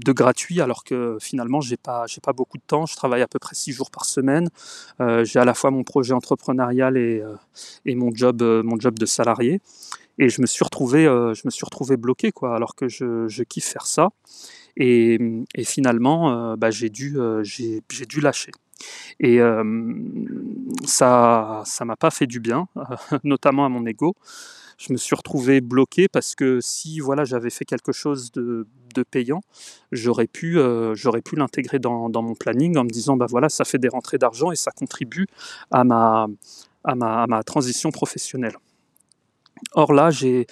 gratuit 0.08 0.60
alors 0.62 0.84
que 0.84 1.18
finalement 1.22 1.62
j'ai 1.62 1.78
pas 1.78 2.06
pas 2.22 2.34
beaucoup 2.34 2.58
de 2.58 2.64
temps. 2.66 2.86
Je 2.86 2.96
travaille 2.96 3.22
à 3.22 3.28
peu 3.28 3.40
près 3.40 3.56
six 3.56 3.72
jours 3.72 3.92
par 3.92 4.06
semaine. 4.06 4.50
Euh, 5.00 5.24
j'ai 5.24 5.40
à 5.40 5.46
la 5.46 5.54
fois 5.54 5.72
mon 5.72 5.84
projet 5.84 6.14
entrepreneurial 6.14 6.98
et, 6.98 7.22
euh, 7.22 7.96
mon 7.96 8.14
job 8.16 8.38
de 8.38 9.06
salarié. 9.06 9.62
Et 10.18 10.30
je 10.30 10.42
me 10.42 10.46
suis 10.46 10.64
retrouvé 10.64 11.04
je 11.04 11.96
bloqué 11.96 12.32
quoi 12.32 12.56
alors 12.56 12.76
que 12.76 12.88
je, 12.88 13.44
kiffe 13.44 13.66
faire 13.66 13.86
ça. 13.86 14.10
Et, 14.78 15.20
finalement 15.64 16.56
bah, 16.58 16.72
j'ai 16.72 16.90
dû 16.90 17.18
j'ai 17.44 17.82
dû 18.08 18.20
lâcher. 18.20 18.52
Et 19.20 19.40
ça 20.86 21.62
ça 21.66 21.86
m'a 21.86 21.96
pas 21.96 22.12
fait 22.12 22.28
du 22.28 22.40
bien, 22.40 22.68
notamment 23.24 23.66
à 23.66 23.70
mon 23.70 23.86
ego 23.86 24.16
je 24.78 24.94
me 24.94 24.98
suis 24.98 25.16
retrouvé 25.16 25.62
bloqué 25.62 26.08
parce 26.08 26.36
que 26.36 26.60
si 26.62 27.00
voilà 27.00 27.26
j'avais 27.26 27.50
fait 27.50 27.66
quelque 27.66 27.92
chose 27.92 28.32
de, 28.32 28.68
payant, 29.12 29.42
j'aurais 29.92 30.28
pu, 30.28 30.58
euh, 30.58 30.96
pu 31.24 31.36
l'intégrer 31.36 31.80
dans, 31.80 32.10
mon 32.10 32.34
planning 32.34 32.78
en 32.78 32.86
me 32.86 32.90
disant 32.90 33.18
bah 33.18 33.28
voilà 33.30 33.50
ça 33.50 33.66
fait 33.66 33.78
des 33.78 33.90
rentrées 33.90 34.18
d'argent 34.18 34.52
et 34.52 34.56
ça 34.56 34.72
contribue 34.72 35.28
à 35.72 35.84
ma, 35.84 36.28
à 36.84 36.96
ma 36.96 37.44
transition 37.44 37.92
professionnelle. 37.92 38.56
Or 39.74 39.94
là, 39.94 40.10
j'ai 40.12 40.46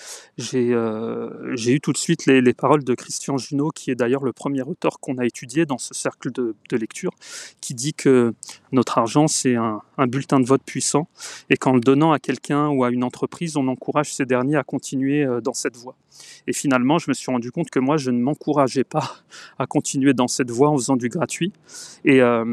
euh, 0.53 1.55
eu 1.55 1.79
tout 1.81 1.91
de 1.91 1.97
suite 1.97 2.25
les, 2.25 2.53
paroles 2.53 2.83
de 2.83 2.95
Christian 2.95 3.37
Junot, 3.37 3.71
qui 3.71 3.91
est 3.91 3.95
d'ailleurs 3.95 4.23
le 4.23 4.33
premier 4.33 4.61
auteur 4.61 4.99
qu'on 4.99 5.17
a 5.17 5.25
étudié 5.25 5.65
dans 5.65 5.77
ce 5.77 5.93
cercle 5.93 6.31
de, 6.31 6.55
lecture, 6.71 7.11
qui 7.61 7.73
dit 7.73 7.93
que 7.93 8.33
notre 8.71 8.97
argent, 8.97 9.27
c'est 9.27 9.55
un, 9.97 10.07
bulletin 10.07 10.39
de 10.39 10.45
vote 10.45 10.63
puissant, 10.65 11.07
et 11.49 11.57
qu'en 11.57 11.73
le 11.73 11.79
donnant 11.79 12.11
à 12.11 12.19
quelqu'un 12.19 12.69
ou 12.69 12.83
à 12.83 12.89
une 12.89 13.03
entreprise, 13.03 13.57
on 13.57 13.67
encourage 13.67 14.13
ces 14.13 14.25
derniers 14.25 14.57
à 14.57 14.63
continuer 14.63 15.23
euh, 15.23 15.41
dans 15.41 15.53
cette 15.53 15.77
voie. 15.77 15.95
Et 16.47 16.53
finalement, 16.53 16.99
je 16.99 17.09
me 17.09 17.13
suis 17.13 17.31
rendu 17.31 17.51
compte 17.51 17.69
que 17.69 17.79
moi, 17.79 17.97
je 17.97 18.11
ne 18.11 18.21
m'encourageais 18.21 18.83
pas 18.83 19.15
à 19.59 19.65
continuer 19.65 20.13
dans 20.13 20.27
cette 20.27 20.51
voie 20.51 20.69
en 20.69 20.77
faisant 20.77 20.95
du 20.95 21.09
gratuit. 21.09 21.51
Et, 22.05 22.21
euh, 22.21 22.43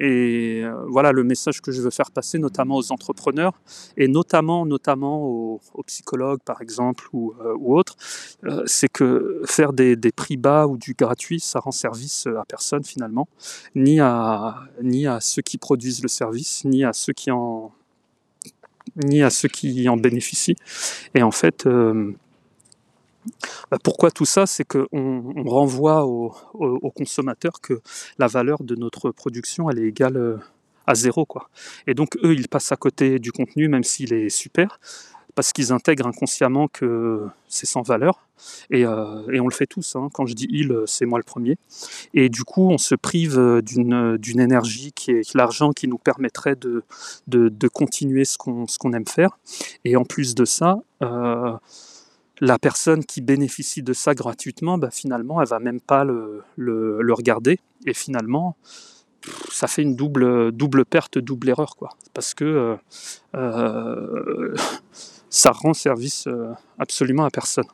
euh, 0.00 0.84
voilà 0.88 1.12
le 1.12 1.24
message 1.24 1.60
que 1.60 1.72
je 1.72 1.82
veux 1.82 1.90
faire 1.90 2.10
passer, 2.10 2.38
notamment 2.38 2.76
aux 2.76 2.92
entrepreneurs 2.92 3.60
et 3.96 4.08
notamment, 4.08 4.66
notamment 4.66 5.22
aux, 5.22 5.60
psychologues, 5.86 6.40
par 6.44 6.62
exemple, 6.62 7.08
ou, 7.12 7.34
autres, 7.74 7.96
c'est 8.66 8.88
que 8.88 9.42
faire 9.46 9.72
des, 9.72 9.96
prix 10.14 10.36
bas 10.36 10.66
ou 10.66 10.76
du 10.76 10.94
gratuit, 10.94 11.40
ça 11.40 11.60
rend 11.60 11.70
service 11.70 12.26
à 12.26 12.44
personne 12.44 12.84
finalement, 12.84 13.28
ni 13.74 14.00
à, 14.00 14.60
ni 14.82 15.06
à 15.06 15.20
ceux 15.20 15.42
qui 15.42 15.58
produisent 15.58 16.02
le 16.02 16.08
service, 16.08 16.64
ni 16.64 16.84
à 16.84 16.89
ceux 16.92 17.12
qui 17.12 17.30
en 17.30 17.72
ni 18.96 19.22
à 19.22 19.30
ceux 19.30 19.48
qui 19.48 19.88
en 19.88 19.96
bénéficient. 19.96 20.56
Et 21.14 21.22
en 21.22 21.30
fait, 21.30 21.66
bah, 23.70 23.78
pourquoi 23.82 24.10
tout 24.10 24.24
ça? 24.24 24.46
C'est 24.46 24.64
qu'on 24.64 24.86
on 24.92 25.44
renvoie 25.44 26.06
aux 26.06 26.34
au, 26.54 26.90
consommateurs 26.90 27.60
que 27.60 27.80
la 28.18 28.26
valeur 28.26 28.62
de 28.62 28.74
notre 28.74 29.10
production, 29.10 29.70
elle 29.70 29.78
est 29.78 29.88
égale 29.88 30.16
euh, 30.16 30.36
à 30.86 30.94
zéro. 30.94 31.24
Quoi. 31.24 31.50
Et 31.86 31.94
donc 31.94 32.16
eux, 32.24 32.34
ils 32.34 32.48
passent 32.48 32.72
à 32.72 32.76
côté 32.76 33.18
du 33.18 33.32
contenu, 33.32 33.68
même 33.68 33.84
s'il 33.84 34.12
est 34.12 34.28
super. 34.28 34.80
Parce 35.34 35.52
qu'ils 35.52 35.72
intègrent 35.72 36.06
inconsciemment 36.06 36.68
que 36.68 37.26
c'est 37.48 37.66
sans 37.66 37.82
valeur. 37.82 38.26
Et, 38.70 38.86
euh, 38.86 39.40
on 39.40 39.48
le 39.48 39.54
fait 39.54 39.66
tous. 39.66 39.96
Hein. 39.96 40.08
Quand 40.12 40.26
je 40.26 40.34
dis 40.34 40.46
il, 40.50 40.74
c'est 40.86 41.06
moi 41.06 41.18
le 41.18 41.24
premier. 41.24 41.56
Et 42.14 42.28
du 42.28 42.44
coup, 42.44 42.68
on 42.70 42.78
se 42.78 42.94
prive 42.94 43.60
d'une 43.62 44.40
énergie 44.40 44.92
qui 44.92 45.10
est 45.10 45.34
l'argent 45.34 45.72
qui 45.72 45.88
nous 45.88 45.98
permettrait 45.98 46.56
de, 46.56 46.84
de, 47.26 47.68
continuer 47.68 48.24
ce 48.24 48.38
qu'on 48.38 48.92
aime 48.92 49.06
faire. 49.06 49.38
Et 49.84 49.96
en 49.96 50.04
plus 50.04 50.34
de 50.34 50.44
ça, 50.44 50.78
euh, 51.02 51.52
la 52.40 52.58
personne 52.58 53.04
qui 53.04 53.20
bénéficie 53.20 53.82
de 53.82 53.92
ça 53.92 54.14
gratuitement, 54.14 54.78
bah, 54.78 54.90
finalement, 54.90 55.40
elle 55.42 55.48
va 55.48 55.58
même 55.58 55.80
pas 55.80 56.04
le, 56.04 56.42
le 56.56 57.12
regarder. 57.12 57.58
Et 57.86 57.94
finalement, 57.94 58.56
ça 59.50 59.66
fait 59.66 59.82
une 59.82 59.96
double, 59.96 60.52
double 60.52 60.84
perte, 60.84 61.18
double 61.18 61.50
erreur, 61.50 61.76
quoi. 61.76 61.90
Parce 62.14 62.34
que 62.34 62.44
euh, 62.44 62.76
euh, 63.34 64.54
ça 65.30 65.52
rend 65.52 65.72
service 65.72 66.26
euh, 66.26 66.52
absolument 66.78 67.24
à 67.24 67.30
personne. 67.30 67.64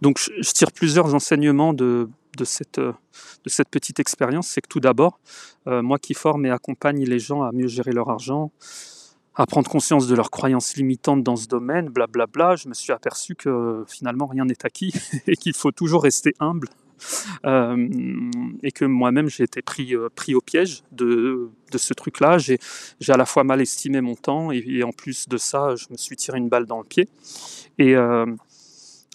Donc 0.00 0.18
je, 0.18 0.52
tire 0.52 0.72
plusieurs 0.72 1.14
enseignements 1.14 1.72
de, 1.72 2.08
de, 2.38 2.44
cette, 2.44 2.80
petite 3.70 3.98
expérience. 3.98 4.48
C'est 4.48 4.60
que 4.60 4.68
tout 4.68 4.80
d'abord, 4.80 5.20
moi 5.66 5.98
qui 5.98 6.14
forme 6.14 6.46
et 6.46 6.50
accompagne 6.50 7.04
les 7.04 7.18
gens 7.18 7.42
à 7.42 7.52
mieux 7.52 7.66
gérer 7.66 7.92
leur 7.92 8.08
argent, 8.08 8.50
à 9.34 9.46
prendre 9.46 9.70
conscience 9.70 10.06
de 10.06 10.14
leurs 10.14 10.30
croyances 10.30 10.76
limitantes 10.76 11.22
dans 11.22 11.36
ce 11.36 11.46
domaine, 11.46 11.88
blablabla, 11.88 12.26
bla 12.26 12.46
bla, 12.46 12.56
je 12.56 12.68
me 12.68 12.74
suis 12.74 12.92
aperçu 12.92 13.34
que 13.34 13.84
finalement 13.88 14.26
rien 14.26 14.44
n'est 14.46 14.64
acquis 14.64 14.94
et 15.26 15.36
qu'il 15.36 15.54
faut 15.54 15.72
toujours 15.72 16.02
rester 16.02 16.34
humble 16.40 16.68
euh, 17.44 17.88
et 18.62 18.72
que 18.72 18.84
moi-même 18.84 19.28
j'ai 19.28 19.44
été 19.44 19.62
pris, 19.62 19.94
euh, 19.94 20.08
pris 20.14 20.34
au 20.34 20.40
piège 20.40 20.82
de, 20.92 21.50
de 21.70 21.78
ce 21.78 21.94
truc-là. 21.94 22.38
J'ai, 22.38 22.58
à 23.08 23.16
la 23.16 23.26
fois 23.26 23.44
mal 23.44 23.60
estimé 23.60 24.00
mon 24.00 24.14
temps 24.14 24.50
et, 24.52 24.82
en 24.82 24.92
plus 24.92 25.28
de 25.28 25.36
ça, 25.36 25.74
je 25.76 25.86
me 25.90 25.96
suis 25.96 26.16
tiré 26.16 26.38
une 26.38 26.48
balle 26.48 26.66
dans 26.66 26.78
le 26.78 26.84
pied. 26.84 27.08
Et, 27.78 27.94
euh, 27.96 28.26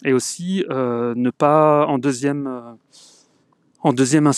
et 0.04 0.12
aussi 0.12 0.64
ne 0.68 1.30
pas 1.30 1.86
en 1.86 1.98
deuxième, 1.98 2.76
en 3.80 3.92
deuxième 3.94 4.30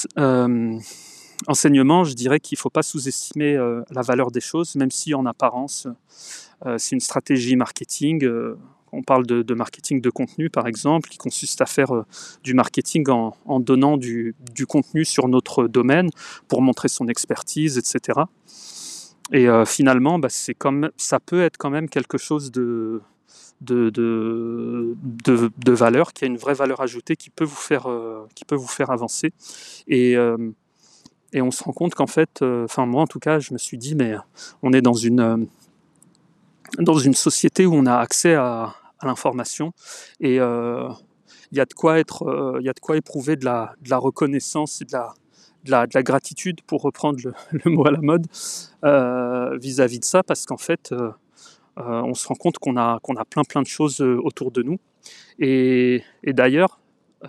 enseignement, 1.47 2.05
je 2.05 2.15
dirais 2.15 2.39
qu'il 2.39 2.57
ne 2.57 2.61
faut 2.61 2.71
pas 2.71 2.83
sous-estimer 2.83 3.57
la 3.91 4.03
valeur 4.03 4.31
des 4.31 4.41
choses, 4.41 4.77
même 4.77 4.93
si 4.93 5.15
en 5.15 5.27
apparence 5.27 5.89
c'est 6.77 6.95
une 6.95 7.01
stratégie 7.01 7.57
marketing 7.57 8.25
on 8.93 9.03
parle 9.03 9.27
de, 9.27 9.55
marketing 9.55 10.01
de 10.01 10.11
contenu, 10.11 10.51
par 10.51 10.67
exemple, 10.67 11.09
qui 11.09 11.19
consiste 11.19 11.61
à 11.61 11.67
faire 11.67 11.95
euh, 11.95 12.05
du 12.43 12.55
marketing 12.55 13.09
en, 13.09 13.61
donnant 13.61 13.97
du, 13.97 14.35
contenu 14.69 15.05
sur 15.05 15.29
notre 15.29 15.69
domaine 15.69 16.11
pour 16.49 16.63
montrer 16.63 16.89
son 16.89 17.09
expertise, 17.09 17.79
etc. 17.79 18.21
Et 19.33 19.49
euh, 19.49 19.65
finalement, 19.65 20.19
bah, 20.19 20.29
c'est 20.31 20.55
comme, 20.55 20.91
ça 20.97 21.21
peut 21.21 21.43
être 21.43 21.57
quand 21.59 21.71
même 21.71 21.89
quelque 21.89 22.19
chose 22.19 22.51
de, 22.51 23.03
valeur, 25.67 26.13
qui 26.13 26.25
a 26.25 26.27
une 26.27 26.39
vraie 26.39 26.55
valeur 26.55 26.81
ajoutée, 26.81 27.17
qui 27.17 27.31
peut 27.31 27.45
vous 27.45 27.55
faire, 27.57 27.87
euh, 27.87 28.27
avancer. 28.89 29.33
Et, 29.87 30.17
et 31.35 31.43
on 31.43 31.51
se 31.51 31.63
rend 31.63 31.73
compte 31.73 31.95
qu'en 31.95 32.07
fait, 32.07 32.43
enfin 32.43 32.87
moi 32.87 33.03
en 33.03 33.07
tout 33.07 33.19
cas, 33.19 33.39
je 33.39 33.53
me 33.53 33.59
suis 33.59 33.77
dit, 33.77 33.95
mais 33.95 34.15
on 34.63 34.73
est 34.73 34.81
dans 34.81 34.95
une 34.95 35.47
dans 36.79 36.99
une 36.99 37.15
société 37.15 37.67
où 37.67 37.75
on 37.75 37.87
a 37.87 37.97
accès 37.97 38.35
à, 38.35 38.75
l'information 39.05 39.73
et 40.19 40.35
il 40.35 40.41
euh, 40.41 40.89
y 41.53 41.61
a 41.61 41.67
de 41.67 41.73
quoi 41.73 42.01
être, 42.01 42.25
il 42.27 42.59
euh, 42.59 42.63
y 42.63 42.69
a 42.69 42.73
de 42.73 42.81
quoi 42.81 42.97
éprouver 42.97 43.37
de 43.37 43.45
la, 43.45 43.77
reconnaissance 43.93 44.83
et 44.83 44.85
de 44.85 44.93
la, 44.93 45.15
de 45.63 45.71
la, 45.71 45.87
de 45.87 45.93
la, 45.95 46.03
gratitude, 46.03 46.63
pour 46.63 46.83
reprendre 46.83 47.21
le, 47.23 47.71
mot 47.71 47.87
à 47.87 47.93
la 47.93 48.01
mode, 48.01 48.27
euh, 48.85 49.57
vis-à-vis 49.59 50.01
de 50.01 50.05
ça, 50.05 50.25
parce 50.25 50.47
qu'en 50.47 50.57
fait, 50.57 50.93
on 51.77 52.15
se 52.15 52.27
rend 52.27 52.35
compte 52.35 52.59
qu'on 52.59 52.77
a, 52.77 52.99
qu'on 53.01 53.15
a 53.15 53.25
plein 53.25 53.45
plein 53.45 53.63
de 53.63 53.69
choses 53.69 54.01
autour 54.01 54.51
de 54.51 54.65
nous. 54.65 54.81
Et 55.39 56.03
d'ailleurs, 56.27 56.81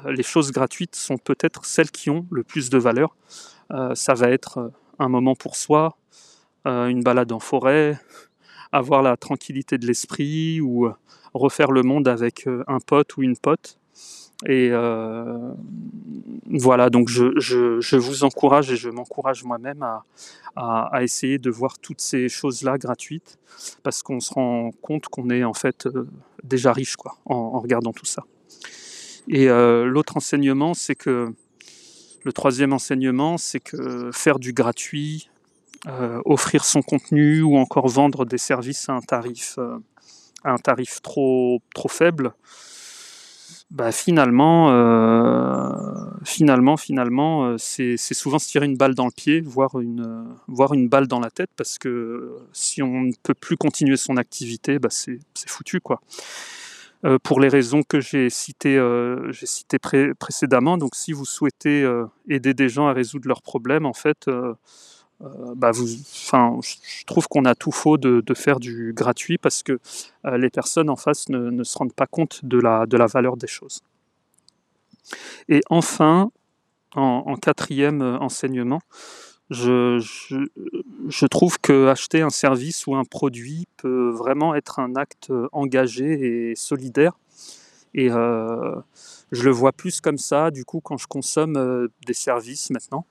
les 0.08 0.24
choses 0.24 0.52
gratuites 0.52 0.96
sont 0.96 1.20
peut-être 1.20 1.66
celles 1.66 1.92
qui 1.92 2.10
ont 2.10 2.26
le 2.32 2.44
plus 2.44 2.72
de 2.72 2.80
valeur. 2.80 3.16
ça 3.94 4.16
va 4.16 4.32
être 4.32 4.72
un 4.98 5.08
moment 5.08 5.36
pour 5.36 5.56
soi, 5.56 5.98
une 6.66 7.04
balade 7.04 7.32
en 7.32 7.40
forêt, 7.40 8.00
avoir 8.72 9.02
la 9.02 9.18
tranquillité 9.18 9.78
de 9.78 9.86
l'esprit 9.86 10.62
ou 10.62 10.86
euh, 10.86 10.94
refaire 11.34 11.72
le 11.72 11.84
monde 11.84 12.08
avec 12.08 12.48
euh, 12.48 12.64
un 12.68 12.80
pote 12.80 13.18
ou 13.18 13.24
une 13.24 13.38
pote. 13.38 13.78
Et 14.46 14.70
euh, 14.72 15.52
voilà, 16.50 16.90
donc 16.90 17.10
je, 17.10 17.38
je, 17.40 17.98
vous 17.98 18.24
encourage 18.24 18.72
et 18.72 18.78
je 18.78 18.90
m'encourage 18.90 19.44
moi-même 19.44 19.84
à, 19.84 20.06
à, 20.56 21.04
essayer 21.04 21.40
de 21.40 21.50
voir 21.50 21.78
toutes 21.78 22.00
ces 22.00 22.30
choses-là 22.30 22.78
gratuites, 22.78 23.38
parce 23.84 24.02
qu'on 24.02 24.22
se 24.22 24.34
rend 24.34 24.72
compte 24.82 25.08
qu'on 25.10 25.30
est 25.30 25.44
en 25.44 25.54
fait 25.54 25.90
déjà 26.46 26.72
riche 26.72 26.96
quoi, 26.96 27.18
en, 27.26 27.60
regardant 27.60 27.92
tout 27.92 28.06
ça. 28.06 28.24
Et 29.28 29.48
l'autre 29.48 30.16
enseignement, 30.16 30.74
c'est 30.74 30.96
que 30.96 31.34
le 32.24 32.32
troisième 32.32 32.72
enseignement, 32.72 33.38
c'est 33.38 33.60
que 33.60 34.10
faire 34.14 34.40
du 34.40 34.54
gratuit, 34.54 35.30
euh, 35.88 36.22
offrir 36.26 36.66
son 36.66 36.82
contenu 36.82 37.42
ou 37.42 37.56
encore 37.56 37.88
vendre 37.88 38.26
des 38.26 38.38
services 38.38 38.90
à 38.90 38.94
un 38.94 39.00
tarif, 39.00 39.56
euh, 39.58 39.78
à 40.44 40.52
un 40.52 40.58
tarif 40.58 41.02
trop, 41.02 41.62
trop 41.74 41.88
faible, 41.88 42.34
bah 43.72 43.94
finalement, 43.94 44.72
euh, 44.72 45.72
finalement, 46.26 46.76
finalement, 46.76 47.56
c'est 47.58 47.96
souvent 47.98 48.40
se 48.40 48.50
tirer 48.50 48.66
une 48.66 48.76
balle 48.76 48.94
dans 48.94 49.06
le 49.06 49.12
pied, 49.12 49.40
voire 49.40 49.80
une, 49.80 50.26
voire 50.48 50.74
une 50.74 50.90
balle 50.90 51.08
dans 51.08 51.22
la 51.22 51.30
tête, 51.30 51.52
parce 51.56 51.78
que 51.78 52.36
si 52.52 52.82
on 52.82 53.02
ne 53.02 53.14
peut 53.24 53.36
plus 53.36 53.56
continuer 53.56 53.96
son 53.96 54.18
activité, 54.18 54.80
bah 54.80 54.90
c'est 54.90 55.20
foutu 55.48 55.80
quoi. 55.80 56.02
pour 57.24 57.40
les 57.40 57.48
raisons 57.48 57.84
que 57.84 58.02
j'ai 58.02 58.30
citées, 58.30 58.82
précédemment. 60.20 60.78
Donc, 60.78 60.96
si 60.96 61.14
vous 61.14 61.26
souhaitez 61.26 61.88
aider 62.28 62.56
des 62.56 62.70
gens 62.70 62.88
à 62.88 62.94
résoudre 62.94 63.28
leurs 63.28 63.44
problèmes, 63.44 63.86
en 63.86 63.94
fait, 63.94 64.28
bah 65.56 65.72
vous, 65.72 65.86
enfin, 66.12 66.60
je 66.62 67.04
trouve 67.06 67.28
qu'on 67.28 67.44
a 67.44 67.54
tout 67.54 67.72
faux 67.72 67.98
de, 67.98 68.34
faire 68.34 68.60
du 68.60 68.94
gratuit 68.96 69.38
parce 69.38 69.64
que 69.64 69.80
euh, 70.26 70.38
les 70.38 70.50
personnes 70.50 70.90
en 70.90 70.96
face 70.96 71.28
ne, 71.30 71.64
se 71.64 71.78
rendent 71.78 71.94
pas 71.94 72.08
compte 72.08 72.46
de 72.46 72.58
la, 72.58 72.86
valeur 73.08 73.36
des 73.36 73.48
choses. 73.48 73.82
Et 75.50 75.62
enfin, 75.70 76.32
en, 76.96 77.36
quatrième 77.36 78.02
euh, 78.02 78.18
enseignement, 78.20 78.82
je, 79.50 80.00
je, 81.10 81.26
trouve 81.26 81.60
que 81.60 81.88
acheter 81.88 82.22
un 82.22 82.30
service 82.30 82.86
ou 82.88 82.96
un 82.96 83.04
produit 83.04 83.68
peut 83.78 84.12
vraiment 84.12 84.54
être 84.56 84.80
un 84.80 84.96
acte 84.96 85.34
engagé 85.52 86.52
et 86.52 86.56
solidaire. 86.56 87.18
Et 87.96 88.10
je 88.10 89.44
le 89.44 89.50
vois 89.50 89.72
plus 89.72 90.02
comme 90.02 90.20
ça, 90.20 90.52
du 90.52 90.66
coup, 90.66 90.82
quand 90.82 90.98
je 90.98 91.08
consomme 91.08 91.90
des 92.06 92.14
services 92.14 92.70
maintenant. 92.70 93.06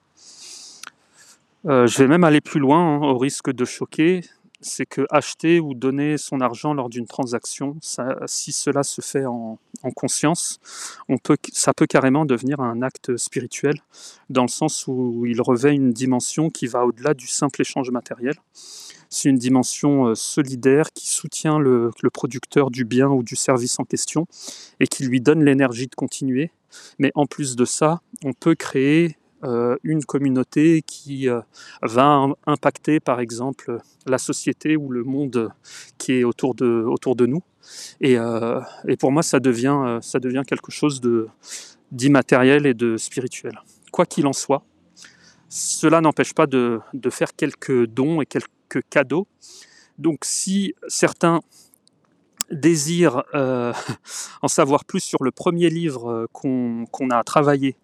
Euh, 1.67 1.87
je 1.87 1.99
vais 1.99 2.09
même 2.09 2.25
aller 2.25 2.41
plus 2.41 2.61
loin, 2.61 2.81
hein, 2.81 3.01
au 3.03 3.19
risque 3.19 3.51
de 3.51 3.65
choquer, 3.65 4.23
c'est 4.61 4.87
que 4.87 5.07
acheter 5.11 5.61
ou 5.61 5.75
donner 5.75 6.19
son 6.19 6.41
argent 6.41 6.75
lors 6.75 6.89
d'une 6.89 7.07
transaction, 7.07 7.77
si 8.27 8.53
cela 8.53 8.83
se 8.83 9.01
fait 9.01 9.25
en, 9.25 9.59
conscience, 9.95 10.59
ça 11.53 11.73
peut 11.73 11.87
carrément 11.87 12.25
devenir 12.25 12.61
un 12.61 12.83
acte 12.83 13.17
spirituel, 13.17 13.81
dans 14.29 14.43
le 14.43 14.49
sens 14.49 14.87
où 14.87 15.25
il 15.27 15.41
revêt 15.41 15.75
une 15.75 15.93
dimension 15.93 16.51
qui 16.51 16.67
va 16.67 16.85
au-delà 16.85 17.15
du 17.15 17.27
simple 17.27 17.61
échange 17.63 17.91
matériel. 17.91 18.35
C'est 19.11 19.31
une 19.31 19.39
dimension 19.39 20.09
euh, 20.09 20.15
solidaire 20.15 20.93
qui 20.93 21.09
soutient 21.09 21.59
le, 21.59 21.91
producteur 22.13 22.71
du 22.71 22.85
bien 22.85 23.09
ou 23.09 23.23
du 23.23 23.37
service 23.37 23.79
en 23.79 23.85
question 23.85 24.27
et 24.81 24.87
qui 24.87 25.05
lui 25.05 25.21
donne 25.21 25.45
l'énergie 25.45 25.87
de 25.87 25.95
continuer. 25.95 26.51
Mais 26.99 27.11
en 27.15 27.25
plus 27.25 27.57
de 27.57 27.65
ça, 27.65 28.03
on 28.25 28.35
peut 28.35 28.55
créer 28.55 29.17
une 29.43 30.05
communauté 30.05 30.83
qui 30.83 31.29
euh, 31.29 31.41
va 31.83 32.27
impacter 32.47 33.01
par 33.01 33.21
exemple 33.21 33.79
la 34.07 34.19
société 34.19 34.77
ou 34.77 34.91
le 34.91 35.05
monde 35.05 35.51
qui 35.97 36.13
est 36.13 36.25
autour 36.25 36.55
de, 36.55 36.67
autour 36.67 37.15
de 37.17 37.27
nous. 37.27 37.43
Et, 38.01 38.19
euh, 38.19 38.61
et 38.87 38.97
pour 38.97 39.13
moi, 39.13 39.23
ça 39.23 39.41
devient, 39.41 39.99
ça 40.01 40.19
devient 40.19 40.43
quelque 40.47 40.73
chose 40.73 41.01
d'immatériel 41.93 42.67
et 42.67 42.75
de 42.75 42.97
spirituel. 42.97 43.61
Quoi 43.93 44.07
qu'il 44.07 44.27
en 44.27 44.33
soit, 44.33 44.63
cela 45.49 46.01
n'empêche 46.01 46.35
pas 46.35 46.47
de, 46.47 46.81
de 46.95 47.11
faire 47.11 47.35
quelques 47.35 47.87
dons 47.87 48.21
et 48.21 48.27
quelques 48.27 48.83
cadeaux. 48.91 49.27
Donc 49.99 50.25
si 50.25 50.75
certains 50.89 51.41
désire 52.51 53.25
euh, 53.35 53.73
en 54.43 54.49
savoir 54.49 54.85
plus 54.85 55.01
sur 55.01 55.23
le 55.23 55.31
premier 55.31 55.71
livre 55.71 56.11
euh, 56.11 56.27
qu'on 56.33 57.11
a 57.11 57.23
travaillé 57.25 57.77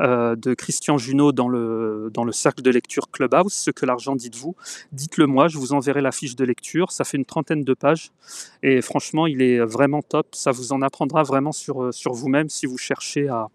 euh, 0.00 0.36
de 0.36 0.54
Christian 0.54 0.98
Junot 0.98 1.32
dans 1.32 1.48
le, 1.48 2.10
dans 2.12 2.24
le 2.24 2.32
cercle 2.32 2.62
de 2.62 2.70
lecture 2.70 3.10
Clubhouse, 3.10 3.52
ce 3.52 3.70
que 3.70 3.86
l'argent 3.86 4.16
dit 4.16 4.30
de 4.30 4.36
vous, 4.36 4.56
dites-le 4.92 5.26
moi, 5.26 5.48
je 5.48 5.58
vous 5.58 5.72
enverrai 5.72 6.00
la 6.00 6.12
fiche 6.12 6.36
de 6.36 6.44
lecture, 6.44 6.92
ça 6.92 7.04
fait 7.04 7.16
une 7.16 7.24
trentaine 7.24 7.64
de 7.64 7.74
pages. 7.74 8.10
Et 8.62 8.82
franchement 8.82 9.26
il 9.26 9.42
est 9.42 9.60
vraiment 9.60 10.02
top, 10.02 10.34
ça 10.34 10.50
vous 10.50 10.72
en 10.72 10.82
apprendra 10.82 11.22
vraiment 11.22 11.52
sur, 11.52 11.92
sur 11.92 12.12
vous-même 12.12 12.48
si 12.48 12.66
vous 12.66 12.78
cherchez 12.78 13.28
à, 13.28 13.48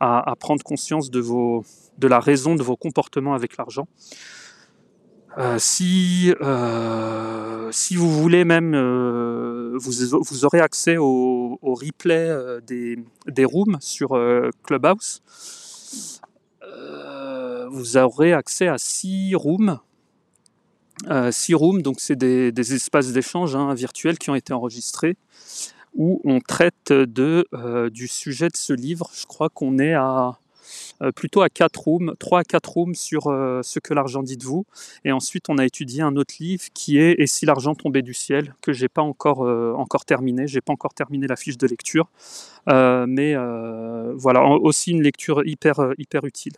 à, 0.00 0.34
prendre 0.38 0.62
conscience 0.62 1.10
de, 1.10 1.20
vos, 1.20 1.64
de 1.98 2.06
la 2.06 2.20
raison 2.20 2.54
de 2.54 2.62
vos 2.62 2.76
comportements 2.76 3.34
avec 3.34 3.56
l'argent. 3.56 3.86
Euh, 5.38 5.58
si, 5.58 6.32
si 7.70 7.96
vous 7.96 8.10
voulez 8.10 8.44
même, 8.44 8.74
vous, 9.76 9.92
vous, 10.22 10.44
aurez 10.44 10.60
accès 10.60 10.96
au, 10.96 11.58
replay 11.62 12.34
des, 12.66 12.98
des, 13.26 13.44
rooms 13.44 13.76
sur 13.80 14.18
Clubhouse. 14.62 15.22
vous 17.70 17.96
aurez 17.96 18.32
accès 18.32 18.68
à 18.68 18.78
six 18.78 19.34
rooms. 19.34 19.78
six 21.30 21.54
rooms, 21.54 21.82
donc 21.82 21.96
c'est 22.00 22.16
des, 22.16 22.50
des, 22.52 22.74
espaces 22.74 23.12
d'échange 23.12 23.54
hein, 23.54 23.74
virtuels 23.74 24.18
qui 24.18 24.30
ont 24.30 24.34
été 24.34 24.52
enregistrés 24.52 25.16
où 25.96 26.20
on 26.24 26.40
traite 26.40 26.92
de, 26.92 27.46
du 27.88 28.06
sujet 28.06 28.48
de 28.48 28.56
ce 28.56 28.72
livre. 28.72 29.10
Je 29.14 29.26
crois 29.26 29.48
qu'on 29.48 29.78
est 29.78 29.94
à 29.94 30.28
euh, 30.28 30.32
plutôt 31.14 31.42
à 31.42 31.48
4 31.48 31.76
rooms, 31.76 32.14
3 32.18 32.40
à 32.40 32.44
4 32.44 32.66
rooms 32.68 32.94
sur 32.94 33.28
euh, 33.28 33.60
ce 33.62 33.78
que 33.78 33.94
l'argent 33.94 34.22
dit 34.22 34.36
de 34.36 34.44
vous. 34.44 34.66
Et 35.04 35.12
ensuite, 35.12 35.48
on 35.48 35.58
a 35.58 35.64
étudié 35.64 36.02
un 36.02 36.16
autre 36.16 36.34
livre 36.40 36.64
qui 36.74 36.98
est 36.98 37.14
Et 37.18 37.26
si 37.26 37.46
l'argent 37.46 37.74
tombait 37.74 38.02
du 38.02 38.14
ciel, 38.14 38.54
que 38.62 38.72
j'ai 38.72 38.88
pas 38.88 39.02
encore, 39.02 39.44
euh, 39.44 39.72
encore 39.76 40.04
terminé. 40.04 40.46
J'ai 40.46 40.60
pas 40.60 40.72
encore 40.72 40.94
terminé 40.94 41.26
la 41.26 41.36
fiche 41.36 41.58
de 41.58 41.66
lecture. 41.66 42.08
mais 42.66 43.34
voilà, 44.14 44.44
aussi 44.44 44.90
une 44.90 45.02
lecture 45.02 45.46
hyper, 45.46 45.92
hyper 45.98 46.24
utile. 46.24 46.54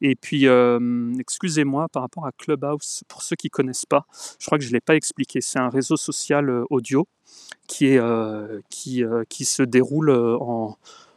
Et 0.00 0.14
puis, 0.14 0.46
excusez-moi 1.18 1.88
par 1.88 2.02
rapport 2.02 2.26
à 2.26 2.32
Clubhouse, 2.32 3.04
pour 3.08 3.22
ceux 3.22 3.36
qui 3.36 3.50
connaissent 3.50 3.86
pas, 3.86 4.06
je 4.38 4.46
crois 4.46 4.58
que 4.58 4.64
je 4.64 4.70
ne 4.70 4.74
l'ai 4.74 4.80
pas 4.80 4.96
expliqué. 4.96 5.40
C'est 5.40 5.58
un 5.58 5.68
réseau 5.68 5.96
social 5.96 6.64
audio 6.70 7.06
qui, 7.68 7.86
est, 7.86 8.00
qui, 8.70 9.04
qui 9.28 9.44
se 9.44 9.62
déroule 9.62 10.10
en 10.10 10.76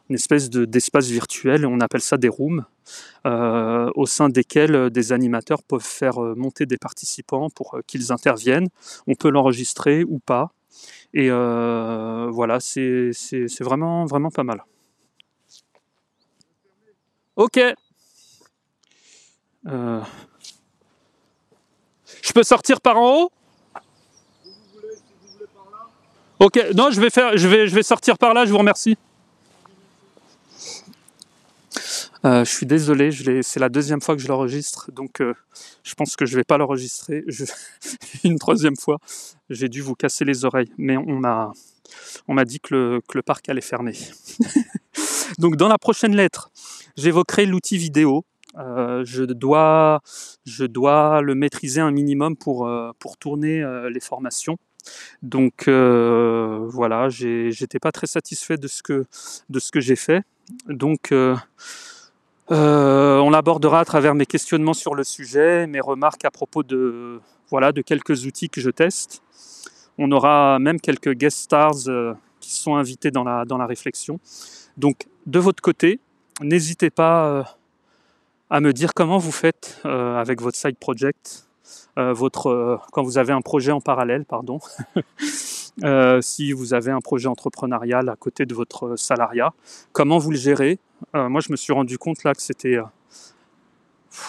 une 0.10 0.16
espèce 0.16 0.50
d'espace 0.50 1.08
virtuel, 1.08 1.66
on 1.66 1.80
appelle 1.80 2.02
ça 2.02 2.18
des 2.18 2.30
rooms, 2.30 2.66
euh, 3.26 3.90
au 3.96 4.06
sein 4.06 4.30
desquels 4.30 4.76
euh, 4.76 4.90
des 4.90 5.12
animateurs 5.12 5.64
peuvent 5.64 5.82
faire 5.82 6.24
euh, 6.24 6.36
monter 6.36 6.68
des 6.68 6.78
participants 6.78 7.50
pour 7.50 7.80
qu'ils 7.88 8.12
interviennent. 8.12 8.70
On 9.08 9.16
peut 9.16 9.30
l'enregistrer 9.30 10.04
ou 10.04 10.20
pas. 10.20 10.52
Et 11.14 11.30
voilà, 11.30 12.60
c'est 12.60 13.12
vraiment, 13.62 14.06
vraiment 14.06 14.30
pas 14.30 14.44
mal. 14.44 14.66
Ok. 17.38 17.60
Je 19.66 20.04
peux 22.34 22.44
sortir 22.44 22.82
par 22.82 22.98
en 22.98 23.24
haut? 23.24 23.32
Ok, 26.40 26.60
non, 26.76 26.92
je 26.92 27.00
vais, 27.00 27.10
faire, 27.10 27.38
je, 27.38 27.48
vais, 27.48 27.68
je 27.68 27.74
vais 27.74 27.84
sortir 27.84 28.18
par 28.18 28.34
là, 28.34 28.46
je 28.46 28.52
vous 28.52 28.58
remercie. 28.58 28.98
Euh, 32.26 32.44
je 32.44 32.50
suis 32.50 32.66
désolé, 32.66 33.12
c'est 33.44 33.60
la 33.60 33.70
deuxième 33.70 34.02
fois 34.02 34.16
que 34.16 34.22
je 34.22 34.28
l'enregistre, 34.28 34.92
donc 34.92 35.22
euh, 35.22 35.36
je 35.84 35.94
pense 35.94 36.16
que 36.16 36.26
je 36.26 36.34
ne 36.34 36.38
vais 36.38 36.44
pas 36.44 36.58
l'enregistrer 36.58 37.24
une 38.24 38.40
troisième 38.40 38.76
fois. 38.76 38.98
J'ai 39.52 39.70
dû 39.70 39.82
vous 39.82 39.94
casser 39.94 40.26
les 40.26 40.44
oreilles, 40.44 40.72
mais 40.78 40.98
on 40.98 41.20
m'a 41.20 41.54
on 42.28 42.34
m'a 42.34 42.46
dit 42.46 42.60
que 42.60 43.00
le, 43.14 43.22
parc 43.22 43.48
allait 43.48 43.62
fermer. 43.62 43.94
donc 45.38 45.56
dans 45.56 45.68
la 45.68 45.78
prochaine 45.78 46.16
lettre, 46.16 46.50
j'évoquerai 46.98 47.46
l'outil 47.46 47.78
vidéo. 47.78 48.26
Euh, 48.58 49.04
je, 49.06 49.24
dois, 49.24 50.02
je 50.46 50.66
dois 50.66 51.22
le 51.22 51.36
maîtriser 51.36 51.82
un 51.82 51.92
minimum 51.92 52.36
pour, 52.38 52.70
pour 52.98 53.18
tourner 53.18 53.64
les 53.92 54.00
formations. 54.00 54.58
Donc 55.22 55.68
voilà, 55.68 57.10
j'étais 57.10 57.80
pas 57.80 57.92
très 57.92 58.08
satisfait 58.08 58.58
de 58.58 58.68
ce 58.68 58.82
que, 58.82 59.06
de 59.50 59.60
ce 59.60 59.72
que 59.72 59.80
j'ai 59.80 59.96
fait. 59.96 60.24
Donc 60.68 61.12
euh, 61.12 61.36
on 62.50 63.30
l'abordera 63.30 63.80
à 63.80 63.86
travers 63.86 64.16
mes 64.16 64.26
questionnements 64.26 64.74
sur 64.74 64.96
le 64.96 65.04
sujet, 65.04 65.68
mes 65.68 65.80
remarques 65.80 66.26
à 66.26 66.32
propos 66.32 66.64
de, 66.64 67.20
voilà, 67.50 67.72
de 67.72 67.82
quelques 67.82 68.26
outils 68.26 68.50
que 68.50 68.62
je 68.62 68.70
teste. 68.70 69.22
On 69.98 70.12
aura 70.12 70.60
même 70.60 70.80
quelques 70.80 71.14
guest 71.14 71.38
stars 71.38 71.88
euh, 71.88 72.14
qui 72.40 72.52
sont 72.52 72.76
invités 72.76 73.12
dans 73.12 73.24
la, 73.24 73.46
dans 73.46 73.58
la 73.58 73.66
réflexion. 73.66 74.20
Donc, 74.78 75.08
de 75.26 75.40
votre 75.40 75.62
côté, 75.62 76.00
n'hésitez 76.42 76.90
pas 76.90 77.28
euh, 77.28 77.44
à 78.50 78.60
me 78.60 78.74
dire 78.74 78.94
comment 78.94 79.18
vous 79.18 79.32
faites 79.32 79.82
avec 79.84 80.42
votre 80.42 80.58
side 80.58 80.78
project, 80.78 81.48
votre, 81.98 82.80
quand 82.92 83.02
vous 83.02 83.18
avez 83.18 83.32
un 83.34 83.42
projet 83.42 83.72
en 83.72 83.82
parallèle, 83.82 84.26
pardon. 84.26 84.60
si 86.22 86.52
vous 86.52 86.74
avez 86.74 86.92
un 86.92 87.00
projet 87.00 87.28
entrepreneurial 87.28 88.10
à 88.10 88.16
côté 88.16 88.46
de 88.46 88.54
votre 88.54 88.98
salariat, 88.98 89.54
comment 89.94 90.20
vous 90.20 90.32
le 90.32 90.38
gérez 90.38 90.78
euh, 91.16 91.30
moi, 91.30 91.42
je 91.42 91.52
me 91.52 91.58
suis 91.58 91.74
rendu 91.74 91.98
compte 91.98 92.24
là 92.24 92.34
que 92.34 92.42
c'était 92.42 92.78
euh, 92.78 92.84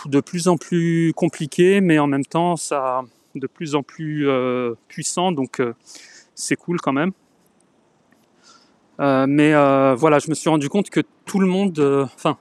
de 0.07 0.21
plus 0.21 0.49
en 0.49 0.57
plus 0.57 1.13
compliqué, 1.15 1.81
mais 1.81 1.99
en 1.99 2.07
même 2.07 2.25
temps, 2.25 2.57
ça 2.57 3.03
de 3.35 3.47
plus 3.47 3.75
en 3.75 3.83
plus 3.83 4.29
euh, 4.29 4.75
puissant, 4.89 5.31
donc 5.31 5.61
c'est 6.35 6.57
cool 6.57 6.81
quand 6.81 6.95
même. 6.95 7.13
mais 8.99 9.53
voilà, 9.95 10.19
je 10.19 10.31
me 10.31 10.35
suis 10.35 10.49
rendu 10.49 10.69
compte 10.69 10.89
que 10.89 11.03
tout 11.27 11.39
le 11.39 11.47
monde, 11.47 12.09
enfin, 12.15 12.39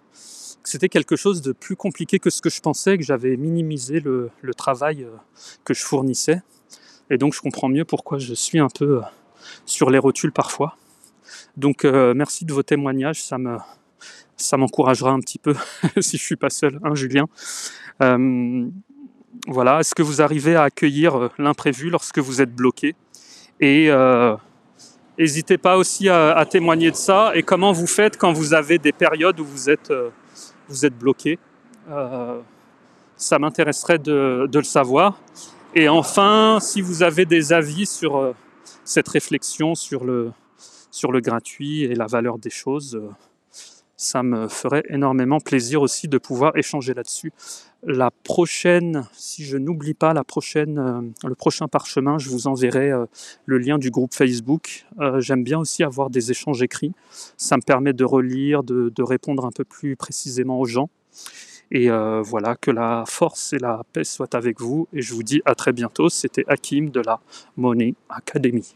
c'était 0.63 0.87
quelque 0.87 1.17
chose 1.17 1.41
de 1.41 1.51
plus 1.51 1.75
compliqué 1.75 2.17
que 2.17 2.29
ce 2.29 2.41
que 2.41 2.49
je 2.49 2.61
pensais, 2.61 2.97
que 2.97 3.03
j'avais 3.03 3.35
minimisé 3.35 3.99
le, 3.99 4.29
le 4.41 4.53
travail 4.53 5.05
que 5.65 5.73
je 5.73 5.83
fournissais. 5.83 6.41
Et 7.09 7.17
donc 7.17 7.33
je 7.33 7.41
comprends 7.41 7.67
mieux 7.67 7.85
pourquoi 7.85 8.17
je 8.19 8.33
suis 8.33 8.59
un 8.59 8.69
peu 8.69 9.01
sur 9.65 9.89
les 9.89 9.99
rotules 9.99 10.31
parfois. 10.31 10.77
Donc 11.57 11.83
merci 11.83 12.45
de 12.45 12.53
vos 12.53 12.63
témoignages, 12.63 13.21
ça 13.21 13.37
me, 13.37 13.57
ça 14.37 14.57
m'encouragera 14.57 15.11
un 15.11 15.19
petit 15.19 15.39
peu 15.39 15.55
si 15.99 16.17
je 16.17 16.23
suis 16.23 16.35
pas 16.35 16.49
seul, 16.49 16.79
hein, 16.83 16.95
Julien. 16.95 17.25
Euh, 18.01 18.67
voilà, 19.47 19.79
est-ce 19.79 19.95
que 19.95 20.03
vous 20.03 20.21
arrivez 20.21 20.55
à 20.55 20.63
accueillir 20.63 21.15
euh, 21.15 21.29
l'imprévu 21.37 21.89
lorsque 21.89 22.19
vous 22.19 22.41
êtes 22.41 22.53
bloqué? 22.53 22.95
Et 23.59 23.89
euh, 23.89 24.35
n'hésitez 25.17 25.57
pas 25.57 25.77
aussi 25.77 26.09
à, 26.09 26.45
témoigner 26.49 26.91
de 26.91 26.95
ça. 26.95 27.31
Et 27.35 27.43
comment 27.43 27.71
vous 27.71 27.87
faites 27.87 28.17
quand 28.17 28.33
vous 28.33 28.53
avez 28.53 28.77
des 28.77 28.91
périodes 28.91 29.39
où 29.39 29.45
vous 29.45 29.69
êtes, 29.69 29.93
vous 30.67 30.85
êtes 30.85 30.97
bloqué? 30.97 31.39
Ça 33.15 33.39
m'intéresserait 33.39 33.99
de, 33.99 34.47
de, 34.51 34.59
le 34.59 34.65
savoir. 34.65 35.21
Et 35.73 35.87
enfin, 35.87 36.57
si 36.59 36.81
vous 36.81 37.01
avez 37.01 37.25
des 37.25 37.53
avis 37.53 37.85
sur 37.85 38.33
cette 38.83 39.07
réflexion 39.07 39.73
sur 39.73 40.03
le, 40.03 40.31
sur 40.91 41.13
le 41.13 41.21
gratuit 41.21 41.83
et 41.83 41.95
la 41.95 42.07
valeur 42.07 42.37
des 42.37 42.49
choses, 42.49 43.01
ça 43.97 44.23
me 44.23 44.47
ferait 44.47 44.83
énormément 44.89 45.39
plaisir 45.39 45.81
aussi 45.81 46.07
de 46.07 46.17
pouvoir 46.17 46.57
échanger 46.57 46.93
là-dessus. 46.93 47.31
La 47.83 48.11
prochaine, 48.11 49.07
si 49.13 49.45
je 49.45 49.57
n'oublie 49.57 49.93
pas, 49.93 50.13
la 50.13 50.23
prochaine, 50.23 50.79
euh, 50.79 51.27
le 51.27 51.35
prochain 51.35 51.67
parchemin, 51.67 52.17
je 52.17 52.29
vous 52.29 52.47
enverrai 52.47 52.91
euh, 52.91 53.05
le 53.45 53.57
lien 53.57 53.77
du 53.77 53.91
groupe 53.91 54.13
Facebook. 54.13 54.85
Euh, 54.99 55.21
j'aime 55.21 55.43
bien 55.43 55.59
aussi 55.59 55.83
avoir 55.83 56.09
des 56.09 56.31
échanges 56.31 56.61
écrits. 56.61 56.93
Ça 57.37 57.57
me 57.57 57.61
permet 57.61 57.93
de 57.93 58.03
relire, 58.03 58.63
de, 58.63 58.91
de 58.93 59.03
répondre 59.03 59.45
un 59.45 59.51
peu 59.51 59.63
plus 59.63 59.95
précisément 59.95 60.59
aux 60.59 60.65
gens. 60.65 60.89
Et 61.71 61.89
voilà, 61.89 62.55
que 62.55 62.69
la 62.69 63.05
force 63.07 63.51
et 63.51 63.57
la 63.57 63.81
paix 63.91 64.03
soient 64.03 64.35
avec 64.35 64.61
vous. 64.61 64.87
Et 64.93 65.01
je 65.01 65.15
vous 65.15 65.23
dis 65.23 65.41
à 65.45 65.55
très 65.55 65.73
bientôt. 65.73 66.09
C'était 66.09 66.45
Hakim 66.47 66.91
de 66.91 67.01
la 67.03 67.19
Money 67.57 67.95
Academy. 68.07 68.75